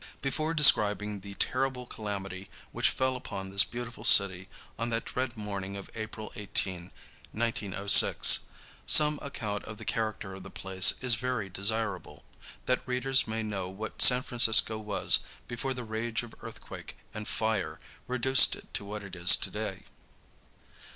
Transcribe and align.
Before 0.23 0.55
describing 0.55 1.19
the 1.19 1.35
terrible 1.35 1.85
calamity 1.85 2.49
which 2.71 2.89
fell 2.89 3.15
upon 3.15 3.51
this 3.51 3.63
beautiful 3.63 4.03
city 4.03 4.49
on 4.79 4.89
that 4.89 5.05
dread 5.05 5.37
morning 5.37 5.77
of 5.77 5.91
April 5.93 6.31
18, 6.35 6.89
1906, 7.33 8.39
some 8.87 9.19
account 9.21 9.63
of 9.65 9.77
the 9.77 9.85
character 9.85 10.33
of 10.33 10.41
the 10.41 10.49
place 10.49 10.95
is 11.01 11.13
very 11.13 11.49
desirable, 11.49 12.23
that 12.65 12.81
readers 12.87 13.27
may 13.27 13.43
know 13.43 13.69
what 13.69 14.01
San 14.01 14.23
Francisco 14.23 14.79
was 14.79 15.19
before 15.47 15.75
the 15.75 15.83
rage 15.83 16.23
of 16.23 16.33
earthquake 16.41 16.97
and 17.13 17.27
fire 17.27 17.79
reduced 18.07 18.55
it 18.55 18.73
to 18.73 18.83
what 18.83 19.03
it 19.03 19.15
is 19.15 19.35
to 19.37 19.51
day. 19.51 19.83